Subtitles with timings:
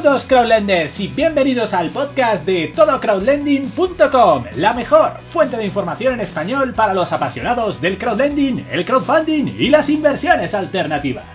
[0.00, 6.72] Saludos crowdlenders y bienvenidos al podcast de todocrowdlending.com, la mejor fuente de información en español
[6.72, 11.26] para los apasionados del crowdlending, el crowdfunding y las inversiones alternativas.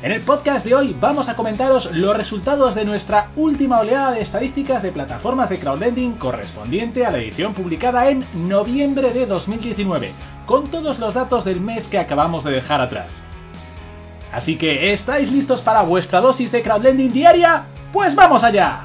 [0.00, 4.22] En el podcast de hoy vamos a comentaros los resultados de nuestra última oleada de
[4.22, 10.14] estadísticas de plataformas de crowdlending correspondiente a la edición publicada en noviembre de 2019,
[10.46, 13.27] con todos los datos del mes que acabamos de dejar atrás.
[14.32, 17.64] Así que, ¿estáis listos para vuestra dosis de crowdlending diaria?
[17.92, 18.84] Pues vamos allá.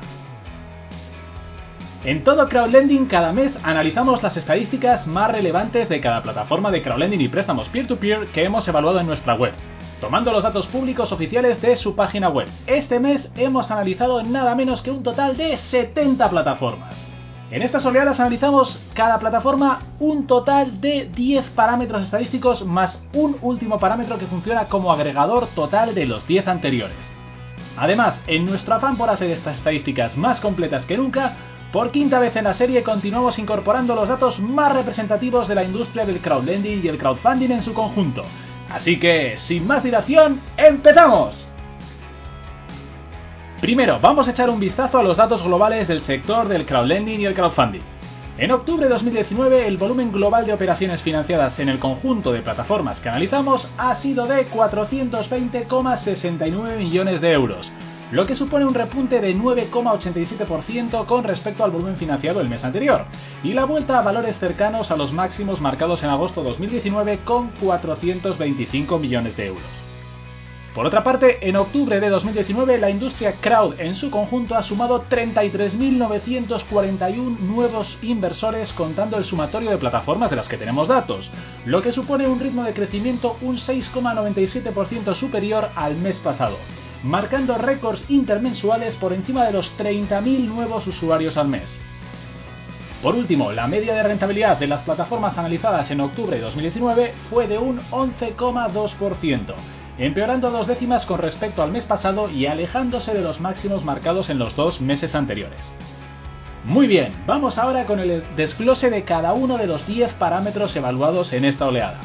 [2.05, 7.21] En todo crowdlending cada mes analizamos las estadísticas más relevantes de cada plataforma de crowdlending
[7.21, 9.53] y préstamos peer-to-peer que hemos evaluado en nuestra web,
[10.02, 12.49] tomando los datos públicos oficiales de su página web.
[12.67, 17.12] Este mes hemos analizado nada menos que un total de 70 plataformas.
[17.52, 23.79] En estas oleadas analizamos cada plataforma un total de 10 parámetros estadísticos más un último
[23.79, 26.97] parámetro que funciona como agregador total de los 10 anteriores.
[27.77, 31.33] Además, en nuestro afán por hacer estas estadísticas más completas que nunca,
[31.71, 36.05] por quinta vez en la serie continuamos incorporando los datos más representativos de la industria
[36.05, 38.23] del crowdlending y el crowdfunding en su conjunto.
[38.69, 41.47] Así que, sin más dilación, ¡empezamos!
[43.64, 47.25] Primero, vamos a echar un vistazo a los datos globales del sector del crowdlending y
[47.25, 47.80] el crowdfunding.
[48.38, 53.00] En octubre de 2019, el volumen global de operaciones financiadas en el conjunto de plataformas
[53.00, 57.72] que analizamos ha sido de 420,69 millones de euros,
[58.11, 63.05] lo que supone un repunte de 9,87% con respecto al volumen financiado el mes anterior,
[63.45, 67.48] y la vuelta a valores cercanos a los máximos marcados en agosto de 2019 con
[67.61, 69.83] 425 millones de euros.
[70.73, 75.05] Por otra parte, en octubre de 2019 la industria crowd en su conjunto ha sumado
[75.07, 81.30] 33.941 nuevos inversores contando el sumatorio de plataformas de las que tenemos datos,
[81.65, 86.57] lo que supone un ritmo de crecimiento un 6,97% superior al mes pasado,
[87.03, 91.71] marcando récords intermensuales por encima de los 30.000 nuevos usuarios al mes.
[93.03, 97.48] Por último, la media de rentabilidad de las plataformas analizadas en octubre de 2019 fue
[97.48, 99.53] de un 11,2%
[99.98, 104.39] empeorando dos décimas con respecto al mes pasado y alejándose de los máximos marcados en
[104.39, 105.59] los dos meses anteriores.
[106.65, 111.33] Muy bien, vamos ahora con el desglose de cada uno de los 10 parámetros evaluados
[111.33, 111.99] en esta oleada.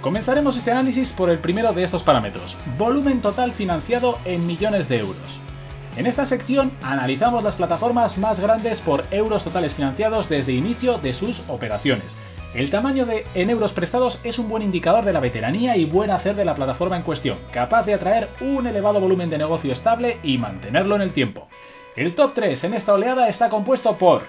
[0.00, 4.98] Comenzaremos este análisis por el primero de estos parámetros, volumen total financiado en millones de
[4.98, 5.40] euros.
[5.96, 11.12] En esta sección analizamos las plataformas más grandes por euros totales financiados desde inicio de
[11.12, 12.06] sus operaciones,
[12.54, 16.10] el tamaño de en euros prestados es un buen indicador de la veteranía y buen
[16.10, 20.18] hacer de la plataforma en cuestión, capaz de atraer un elevado volumen de negocio estable
[20.22, 21.48] y mantenerlo en el tiempo.
[21.96, 24.24] El top 3 en esta oleada está compuesto por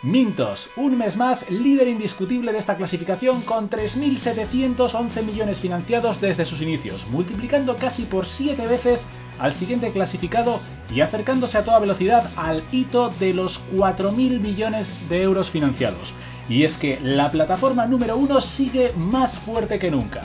[0.00, 6.62] Mintos, un mes más líder indiscutible de esta clasificación con 3.711 millones financiados desde sus
[6.62, 9.00] inicios, multiplicando casi por 7 veces
[9.40, 10.60] al siguiente clasificado
[10.94, 16.14] y acercándose a toda velocidad al hito de los 4.000 millones de euros financiados
[16.48, 20.22] y es que la plataforma número uno sigue más fuerte que nunca.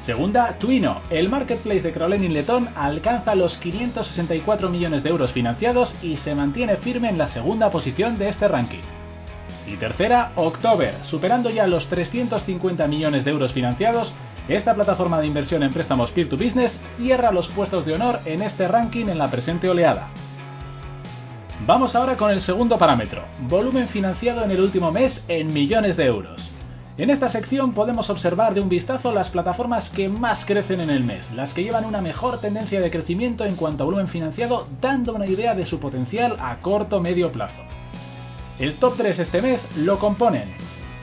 [0.00, 1.02] Segunda, Twino.
[1.10, 6.76] El marketplace de crowdlending letón alcanza los 564 millones de euros financiados y se mantiene
[6.76, 8.80] firme en la segunda posición de este ranking.
[9.66, 10.94] Y tercera, October.
[11.02, 14.14] Superando ya los 350 millones de euros financiados,
[14.48, 19.08] esta plataforma de inversión en préstamos peer-to-business cierra los puestos de honor en este ranking
[19.08, 20.08] en la presente oleada.
[21.66, 26.04] Vamos ahora con el segundo parámetro, volumen financiado en el último mes en millones de
[26.04, 26.40] euros.
[26.96, 31.02] En esta sección podemos observar de un vistazo las plataformas que más crecen en el
[31.02, 35.14] mes, las que llevan una mejor tendencia de crecimiento en cuanto a volumen financiado, dando
[35.14, 37.60] una idea de su potencial a corto medio plazo.
[38.60, 40.48] El top 3 este mes lo componen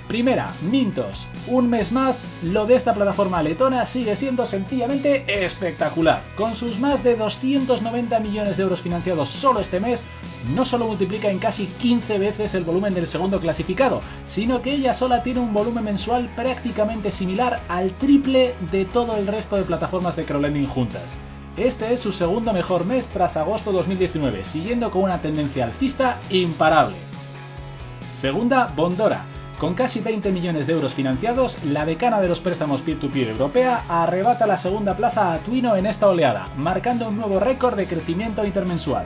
[0.08, 1.18] Primera, Mintos.
[1.48, 6.22] Un mes más, lo de esta plataforma letona sigue siendo sencillamente espectacular.
[6.38, 10.04] Con sus más de 290 millones de euros financiados solo este mes,
[10.50, 14.94] no solo multiplica en casi 15 veces el volumen del segundo clasificado, sino que ella
[14.94, 20.16] sola tiene un volumen mensual prácticamente similar al triple de todo el resto de plataformas
[20.16, 21.04] de crowdlending juntas.
[21.58, 26.98] Este es su segundo mejor mes tras agosto 2019, siguiendo con una tendencia alcista imparable.
[28.22, 29.26] Segunda, Bondora
[29.60, 34.46] con casi 20 millones de euros financiados, la decana de los préstamos peer-to-peer europea arrebata
[34.46, 39.06] la segunda plaza a Twino en esta oleada, marcando un nuevo récord de crecimiento intermensual.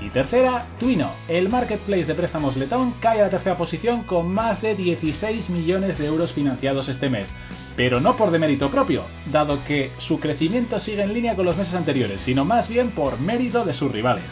[0.00, 4.62] Y tercera, Twino, el marketplace de préstamos letón, cae a la tercera posición con más
[4.62, 7.28] de 16 millones de euros financiados este mes,
[7.76, 9.02] pero no por demérito propio,
[9.32, 13.18] dado que su crecimiento sigue en línea con los meses anteriores, sino más bien por
[13.18, 14.24] mérito de sus rivales.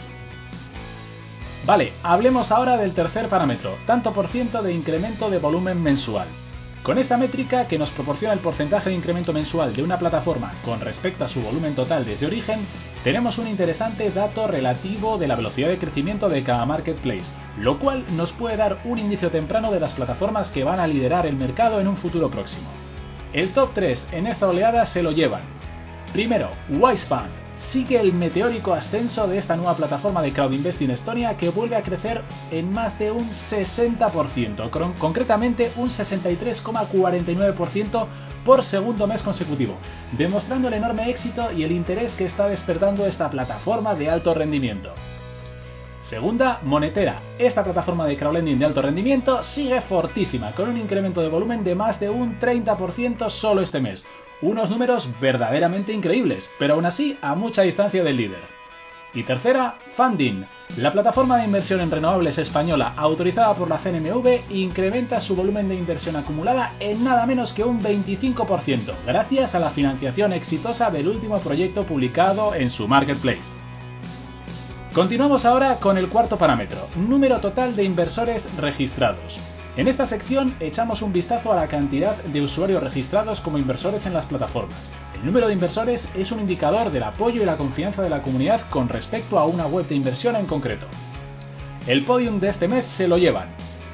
[1.65, 6.29] Vale, hablemos ahora del tercer parámetro, tanto por ciento de incremento de volumen mensual.
[6.83, 10.79] Con esta métrica, que nos proporciona el porcentaje de incremento mensual de una plataforma con
[10.79, 12.65] respecto a su volumen total desde origen,
[13.03, 17.25] tenemos un interesante dato relativo de la velocidad de crecimiento de cada marketplace,
[17.57, 21.25] lo cual nos puede dar un indicio temprano de las plataformas que van a liderar
[21.25, 22.69] el mercado en un futuro próximo.
[23.33, 25.41] El top 3 en esta oleada se lo llevan.
[26.13, 31.49] Primero, Wisefund, sigue el meteórico ascenso de esta nueva plataforma de crowd investing Estonia que
[31.49, 38.07] vuelve a crecer en más de un 60%, concretamente un 63,49%
[38.45, 39.75] por segundo mes consecutivo,
[40.17, 44.93] demostrando el enorme éxito y el interés que está despertando esta plataforma de alto rendimiento.
[46.03, 47.21] Segunda, Monetera.
[47.37, 51.75] Esta plataforma de crowdlending de alto rendimiento sigue fortísima, con un incremento de volumen de
[51.75, 54.05] más de un 30% solo este mes,
[54.41, 58.57] unos números verdaderamente increíbles, pero aún así a mucha distancia del líder.
[59.13, 60.43] Y tercera, Funding.
[60.75, 65.75] La plataforma de inversión en renovables española autorizada por la CNMV incrementa su volumen de
[65.75, 71.39] inversión acumulada en nada menos que un 25%, gracias a la financiación exitosa del último
[71.39, 73.41] proyecto publicado en su marketplace.
[74.93, 79.39] Continuamos ahora con el cuarto parámetro, número total de inversores registrados.
[79.77, 84.13] En esta sección echamos un vistazo a la cantidad de usuarios registrados como inversores en
[84.13, 84.79] las plataformas.
[85.13, 88.67] El número de inversores es un indicador del apoyo y la confianza de la comunidad
[88.71, 90.87] con respecto a una web de inversión en concreto.
[91.85, 93.49] El podium de este mes se lo llevan.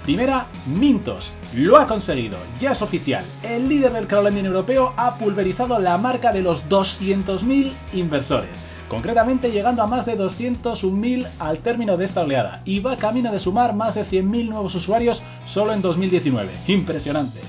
[0.06, 1.33] Primera, Mintos.
[1.53, 3.25] Lo ha conseguido, ya es oficial.
[3.44, 9.81] El líder del crowdlending europeo ha pulverizado la marca de los 200.000 inversores concretamente llegando
[9.81, 13.95] a más de 201.000 al término de esta oleada, y va camino de sumar más
[13.95, 16.51] de 100.000 nuevos usuarios solo en 2019.
[16.68, 17.42] Impresionante.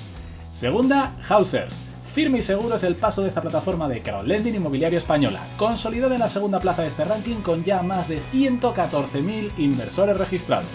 [0.58, 1.75] Segunda, Hausers.
[2.14, 6.20] Firme y seguro es el paso de esta plataforma de crowdlending inmobiliario española, consolidada en
[6.20, 10.70] la segunda plaza de este ranking con ya más de 114.000 inversores registrados.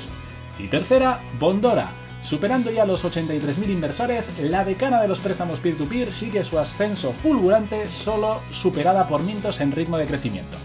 [0.60, 1.90] Y tercera, Bondora,
[2.24, 7.90] Superando ya los 83.000 inversores, la decana de los préstamos peer-to-peer sigue su ascenso fulgurante,
[7.90, 10.58] solo superada por Mintos en ritmo de crecimiento.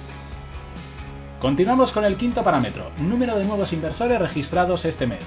[1.41, 5.23] Continuamos con el quinto parámetro, número de nuevos inversores registrados este mes.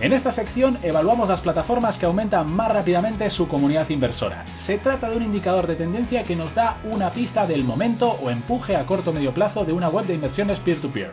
[0.00, 4.44] En esta sección evaluamos las plataformas que aumentan más rápidamente su comunidad inversora.
[4.58, 8.30] Se trata de un indicador de tendencia que nos da una pista del momento o
[8.30, 11.10] empuje a corto o medio plazo de una web de inversiones peer-to-peer.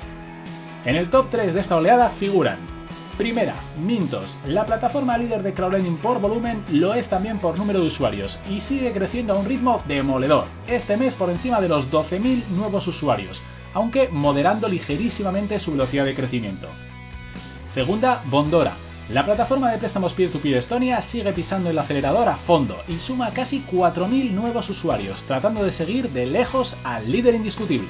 [0.86, 2.75] En el top 3 de esta oleada figuran
[3.18, 4.30] Primera, Mintos.
[4.46, 8.60] La plataforma líder de crowdlending por volumen lo es también por número de usuarios y
[8.60, 10.48] sigue creciendo a un ritmo demoledor.
[10.68, 13.42] Este mes por encima de los 12.000 nuevos usuarios,
[13.74, 16.68] aunque moderando ligerísimamente su velocidad de crecimiento.
[17.70, 18.76] Segunda, Bondora.
[19.08, 23.64] La plataforma de préstamos peer-to-peer Estonia sigue pisando el acelerador a fondo y suma casi
[23.72, 27.90] 4.000 nuevos usuarios, tratando de seguir de lejos al líder indiscutible.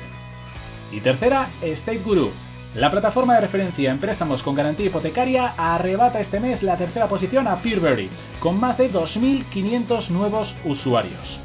[0.92, 2.32] Y tercera, State Guru.
[2.76, 7.48] La plataforma de referencia en préstamos con garantía hipotecaria arrebata este mes la tercera posición
[7.48, 8.10] a Peerberry,
[8.42, 11.40] con más de 2.500 nuevos usuarios.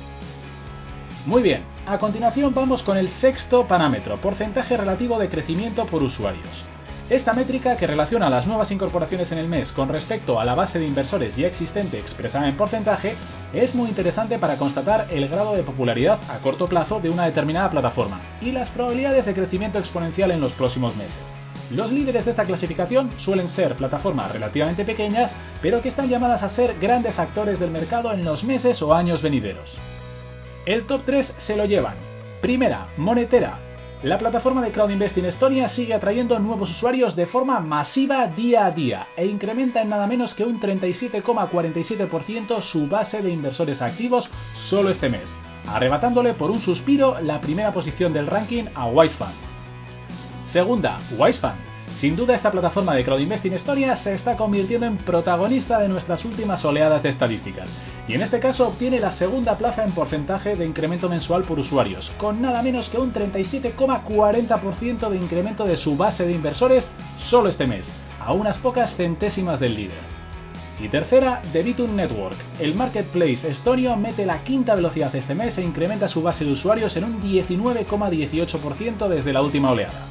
[1.27, 6.65] Muy bien, a continuación vamos con el sexto parámetro, porcentaje relativo de crecimiento por usuarios.
[7.09, 10.81] Esta métrica, que relaciona las nuevas incorporaciones en el mes con respecto a la base
[10.81, 13.15] de inversores ya existente expresada en porcentaje,
[13.53, 17.71] es muy interesante para constatar el grado de popularidad a corto plazo de una determinada
[17.71, 21.19] plataforma y las probabilidades de crecimiento exponencial en los próximos meses.
[21.71, 25.31] Los líderes de esta clasificación suelen ser plataformas relativamente pequeñas,
[25.63, 29.23] pero que están llamadas a ser grandes actores del mercado en los meses o años
[29.23, 29.73] venideros.
[30.67, 31.95] El top 3 se lo llevan.
[32.41, 33.59] Primera, Monetera,
[34.03, 38.71] la plataforma de Crowd Investing Estonia sigue atrayendo nuevos usuarios de forma masiva día a
[38.71, 44.89] día e incrementa en nada menos que un 37,47% su base de inversores activos solo
[44.89, 45.29] este mes,
[45.67, 49.35] arrebatándole por un suspiro la primera posición del ranking a Wisefund.
[50.47, 55.89] Segunda, Wisefund sin duda esta plataforma de crowdinvesting Estonia se está convirtiendo en protagonista de
[55.89, 57.69] nuestras últimas oleadas de estadísticas,
[58.09, 62.11] y en este caso obtiene la segunda plaza en porcentaje de incremento mensual por usuarios,
[62.19, 67.67] con nada menos que un 37,40% de incremento de su base de inversores solo este
[67.67, 67.87] mes,
[68.21, 70.21] a unas pocas centésimas del líder.
[70.81, 72.39] Y tercera, The Network.
[72.59, 76.97] El marketplace estonio mete la quinta velocidad este mes e incrementa su base de usuarios
[76.97, 80.07] en un 19,18% desde la última oleada.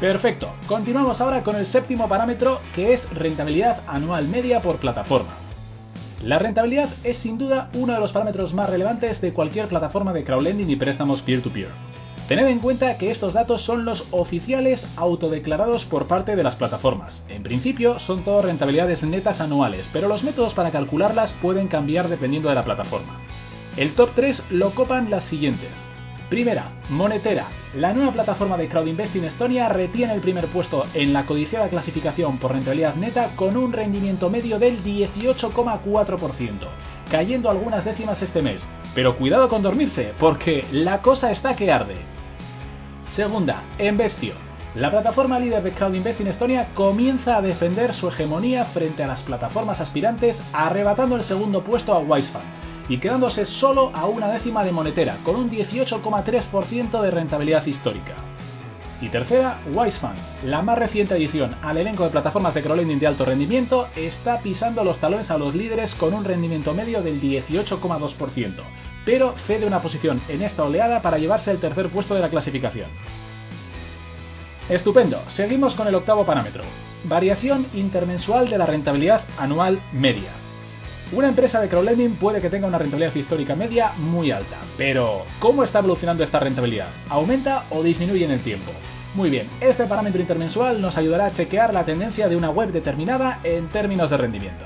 [0.00, 5.41] Perfecto, continuamos ahora con el séptimo parámetro que es rentabilidad anual media por plataforma.
[6.22, 10.22] La rentabilidad es sin duda uno de los parámetros más relevantes de cualquier plataforma de
[10.22, 11.70] crowdlending y préstamos peer-to-peer.
[12.28, 17.24] Tened en cuenta que estos datos son los oficiales autodeclarados por parte de las plataformas.
[17.28, 22.48] En principio son todas rentabilidades netas anuales, pero los métodos para calcularlas pueden cambiar dependiendo
[22.48, 23.20] de la plataforma.
[23.76, 25.70] El top 3 lo copan las siguientes.
[26.32, 27.48] Primera, Monetera.
[27.74, 32.38] La nueva plataforma de crowdinvesting en Estonia retiene el primer puesto en la codiciada clasificación
[32.38, 36.68] por rentabilidad neta con un rendimiento medio del 18,4%,
[37.10, 38.64] cayendo algunas décimas este mes.
[38.94, 41.96] Pero cuidado con dormirse, porque la cosa está que arde.
[43.08, 44.32] Segunda, Investio.
[44.74, 49.22] La plataforma líder de crowdinvesting en Estonia comienza a defender su hegemonía frente a las
[49.22, 54.72] plataformas aspirantes, arrebatando el segundo puesto a Wisefund y quedándose solo a una décima de
[54.72, 58.14] monetera, con un 18,3% de rentabilidad histórica.
[59.00, 63.24] Y tercera, Wisefund, la más reciente edición al elenco de plataformas de crowdlending de alto
[63.24, 68.62] rendimiento, está pisando los talones a los líderes con un rendimiento medio del 18,2%,
[69.04, 72.90] pero cede una posición en esta oleada para llevarse el tercer puesto de la clasificación.
[74.68, 76.62] Estupendo, seguimos con el octavo parámetro,
[77.04, 80.41] variación intermensual de la rentabilidad anual media.
[81.12, 85.62] Una empresa de crowdlending puede que tenga una rentabilidad histórica media muy alta, pero ¿cómo
[85.62, 86.88] está evolucionando esta rentabilidad?
[87.10, 88.72] ¿Aumenta o disminuye en el tiempo?
[89.14, 93.40] Muy bien, este parámetro intermensual nos ayudará a chequear la tendencia de una web determinada
[93.44, 94.64] en términos de rendimiento.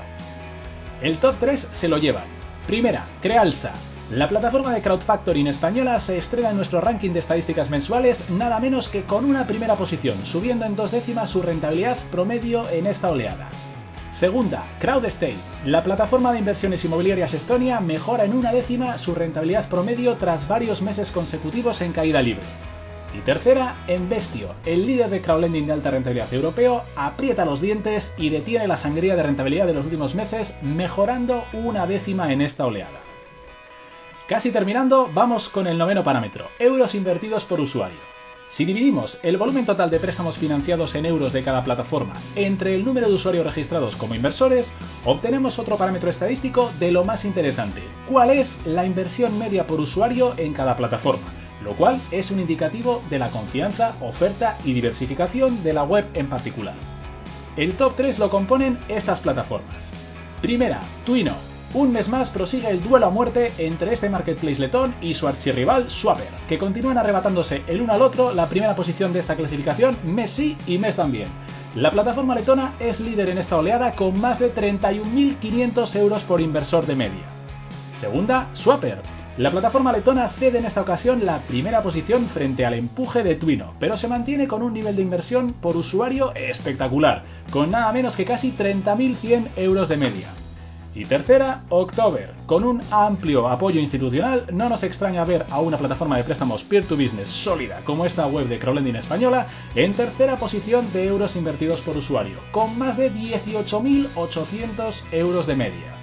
[1.01, 2.23] El top 3 se lo llevan.
[2.65, 3.73] Primera, Crealsa.
[4.09, 8.87] La plataforma de crowdfactoring española se estrena en nuestro ranking de estadísticas mensuales nada menos
[8.87, 13.49] que con una primera posición, subiendo en dos décimas su rentabilidad promedio en esta oleada.
[14.19, 15.37] Segunda, CrowdState.
[15.65, 20.81] La plataforma de inversiones inmobiliarias Estonia mejora en una décima su rentabilidad promedio tras varios
[20.81, 22.47] meses consecutivos en caída libre.
[23.13, 28.31] Y tercera, Investio, el líder de crowdlending de alta rentabilidad europeo, aprieta los dientes y
[28.31, 33.01] detiene la sangría de rentabilidad de los últimos meses, mejorando una décima en esta oleada.
[34.27, 38.16] Casi terminando, vamos con el noveno parámetro, euros invertidos por usuario.
[38.57, 42.83] Si dividimos el volumen total de préstamos financiados en euros de cada plataforma entre el
[42.83, 44.73] número de usuarios registrados como inversores,
[45.05, 47.83] obtenemos otro parámetro estadístico de lo más interesante.
[48.09, 51.31] ¿Cuál es la inversión media por usuario en cada plataforma?
[51.63, 56.27] Lo cual es un indicativo de la confianza, oferta y diversificación de la web en
[56.27, 56.77] particular.
[57.57, 59.83] El top 3 lo componen estas plataformas.
[60.41, 61.35] Primera, Twino,
[61.77, 65.91] un mes más prosigue el duelo a muerte entre este marketplace letón y su archirrival
[65.91, 70.31] Swapper, que continúan arrebatándose el uno al otro la primera posición de esta clasificación mes
[70.31, 71.29] sí y mes también.
[71.75, 76.87] La plataforma letona es líder en esta oleada con más de 31.500 euros por inversor
[76.87, 77.25] de media.
[78.01, 78.97] Segunda, Swapper.
[79.37, 83.75] La plataforma letona cede en esta ocasión la primera posición frente al empuje de Twino,
[83.79, 88.25] pero se mantiene con un nivel de inversión por usuario espectacular, con nada menos que
[88.25, 90.46] casi 30.100 euros de media.
[90.97, 92.33] Y tercera, October.
[92.47, 97.29] Con un amplio apoyo institucional, no nos extraña ver a una plataforma de préstamos peer-to-business
[97.29, 102.39] sólida como esta web de crowdlending española en tercera posición de euros invertidos por usuario,
[102.51, 105.93] con más de 18.800 euros de media.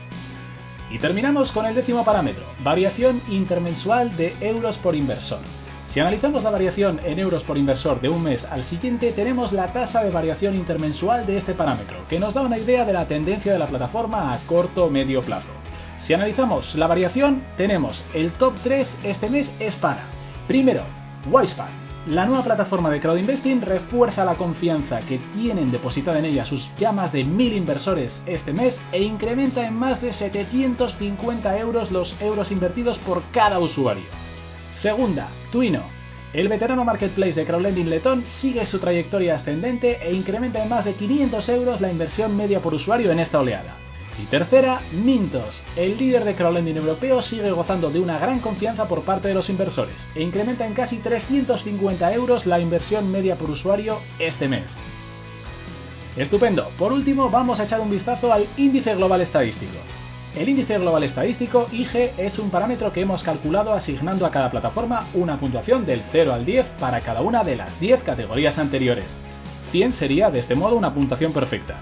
[0.92, 5.40] Y terminamos con el décimo parámetro, variación intermensual de euros por inversor.
[5.94, 9.72] Si analizamos la variación en euros por inversor de un mes al siguiente, tenemos la
[9.72, 13.52] tasa de variación intermensual de este parámetro, que nos da una idea de la tendencia
[13.52, 15.46] de la plataforma a corto o medio plazo.
[16.02, 20.02] Si analizamos la variación, tenemos el top 3 este mes es para,
[20.48, 20.82] primero,
[21.30, 21.68] Wisefund.
[22.08, 26.68] La nueva plataforma de crowd investing refuerza la confianza que tienen depositada en ella sus
[26.76, 32.20] ya más de 1000 inversores este mes e incrementa en más de 750 euros los
[32.20, 34.23] euros invertidos por cada usuario.
[34.84, 35.80] Segunda, Twino.
[36.34, 40.92] El veterano marketplace de crowdlending letón sigue su trayectoria ascendente e incrementa en más de
[40.92, 43.78] 500 euros la inversión media por usuario en esta oleada.
[44.22, 45.64] Y tercera, Mintos.
[45.74, 49.48] El líder de crowdlending europeo sigue gozando de una gran confianza por parte de los
[49.48, 54.66] inversores e incrementa en casi 350 euros la inversión media por usuario este mes.
[56.14, 56.68] Estupendo.
[56.78, 59.78] Por último, vamos a echar un vistazo al índice global estadístico.
[60.34, 65.06] El índice global estadístico, IG, es un parámetro que hemos calculado asignando a cada plataforma
[65.14, 69.04] una puntuación del 0 al 10 para cada una de las 10 categorías anteriores.
[69.70, 71.76] 100 sería de este modo una puntuación perfecta.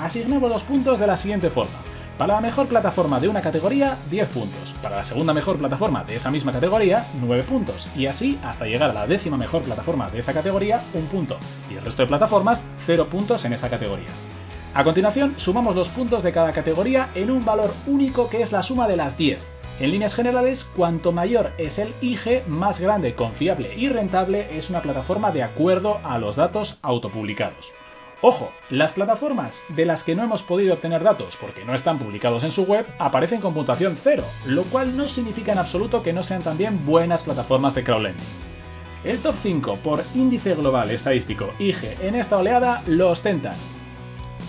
[0.00, 1.76] Asignamos los puntos de la siguiente forma.
[2.16, 4.74] Para la mejor plataforma de una categoría, 10 puntos.
[4.82, 7.86] Para la segunda mejor plataforma de esa misma categoría, 9 puntos.
[7.94, 11.36] Y así hasta llegar a la décima mejor plataforma de esa categoría, 1 punto.
[11.70, 14.08] Y el resto de plataformas, 0 puntos en esa categoría.
[14.78, 18.62] A continuación, sumamos los puntos de cada categoría en un valor único que es la
[18.62, 19.40] suma de las 10.
[19.80, 24.80] En líneas generales, cuanto mayor es el IG, más grande, confiable y rentable es una
[24.80, 27.72] plataforma de acuerdo a los datos autopublicados.
[28.20, 32.44] Ojo, las plataformas de las que no hemos podido obtener datos porque no están publicados
[32.44, 36.22] en su web aparecen con puntuación 0, lo cual no significa en absoluto que no
[36.22, 38.24] sean también buenas plataformas de crowdlending.
[39.02, 43.56] El top 5 por índice global estadístico IG en esta oleada lo ostentan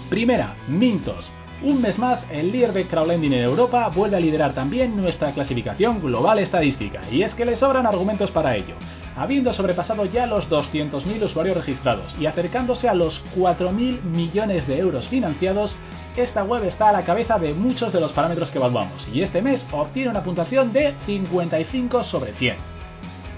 [0.09, 1.31] Primera, Mintos.
[1.61, 6.01] Un mes más, el líder de crowdlending en Europa vuelve a liderar también nuestra clasificación
[6.01, 8.73] global estadística, y es que le sobran argumentos para ello.
[9.15, 15.07] Habiendo sobrepasado ya los 200.000 usuarios registrados y acercándose a los 4.000 millones de euros
[15.09, 15.75] financiados,
[16.17, 19.43] esta web está a la cabeza de muchos de los parámetros que evaluamos y este
[19.43, 22.55] mes obtiene una puntuación de 55 sobre 100.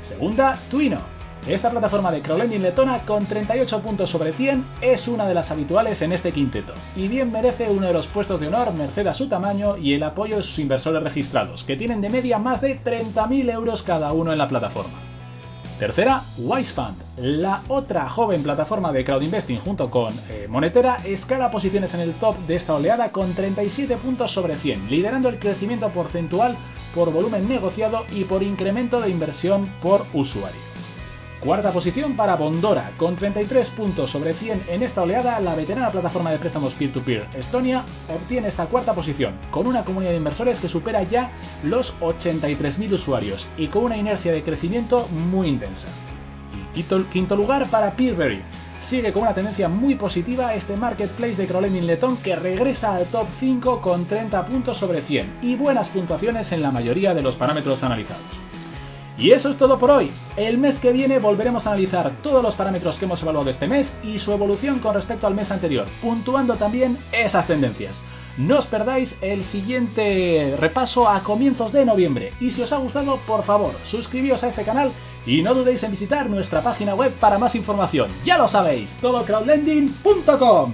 [0.07, 1.01] Segunda, Twino,
[1.47, 6.01] esta plataforma de crowdlending letona con 38 puntos sobre 100 es una de las habituales
[6.01, 9.27] en este quinteto, y bien merece uno de los puestos de honor merced a su
[9.27, 13.51] tamaño y el apoyo de sus inversores registrados, que tienen de media más de 30.000
[13.51, 14.99] euros cada uno en la plataforma.
[15.79, 21.91] Tercera, Wisefund, la otra joven plataforma de crowd investing junto con eh, Monetera, escala posiciones
[21.95, 26.55] en el top de esta oleada con 37 puntos sobre 100, liderando el crecimiento porcentual
[26.93, 30.70] por volumen negociado y por incremento de inversión por usuario.
[31.43, 36.29] Cuarta posición para Bondora, con 33 puntos sobre 100 en esta oleada, la veterana plataforma
[36.31, 41.01] de préstamos peer-to-peer Estonia obtiene esta cuarta posición, con una comunidad de inversores que supera
[41.01, 41.31] ya
[41.63, 45.87] los 83.000 usuarios y con una inercia de crecimiento muy intensa.
[46.75, 48.43] Y quinto, lugar para Peerberry.
[48.87, 53.25] Sigue con una tendencia muy positiva este marketplace de crowdlending letón que regresa al top
[53.39, 57.81] 5 con 30 puntos sobre 100 y buenas puntuaciones en la mayoría de los parámetros
[57.81, 58.40] analizados.
[59.17, 60.11] Y eso es todo por hoy.
[60.35, 63.93] El mes que viene volveremos a analizar todos los parámetros que hemos evaluado este mes
[64.03, 68.01] y su evolución con respecto al mes anterior, puntuando también esas tendencias.
[68.37, 72.33] No os perdáis el siguiente repaso a comienzos de noviembre.
[72.39, 74.91] Y si os ha gustado, por favor, suscribíos a este canal
[75.25, 78.09] y no dudéis en visitar nuestra página web para más información.
[78.25, 80.73] Ya lo sabéis, todocrowdlending.com.